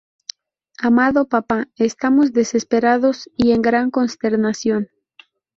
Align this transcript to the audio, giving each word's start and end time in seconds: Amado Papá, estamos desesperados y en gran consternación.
Amado 0.79 1.27
Papá, 1.29 1.67
estamos 1.77 2.33
desesperados 2.33 3.29
y 3.37 3.51
en 3.51 3.61
gran 3.61 3.91
consternación. 3.91 4.87